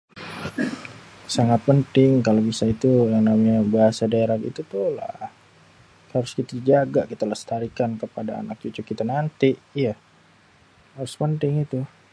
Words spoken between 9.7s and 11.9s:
iye harus penting itu.